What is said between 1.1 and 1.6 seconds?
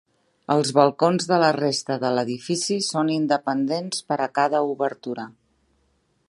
de la